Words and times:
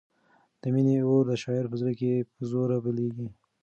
د 0.61 0.63
مینې 0.73 0.97
اور 1.07 1.23
د 1.29 1.31
شاعر 1.43 1.65
په 1.71 1.75
زړه 1.81 1.93
کې 1.99 2.27
په 2.33 2.39
زور 2.51 2.69
بلېږي. 2.83 3.27